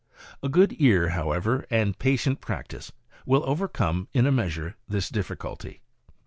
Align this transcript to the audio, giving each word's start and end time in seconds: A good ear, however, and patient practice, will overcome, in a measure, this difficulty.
A 0.41 0.49
good 0.49 0.75
ear, 0.81 1.09
however, 1.09 1.63
and 1.69 1.95
patient 1.99 2.41
practice, 2.41 2.91
will 3.23 3.43
overcome, 3.45 4.07
in 4.13 4.25
a 4.25 4.31
measure, 4.31 4.75
this 4.87 5.09
difficulty. 5.09 5.81